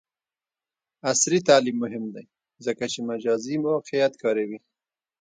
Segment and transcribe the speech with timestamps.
[1.09, 2.25] عصري تعلیم مهم دی
[2.65, 4.59] ځکه چې مجازی واقعیت کاروي.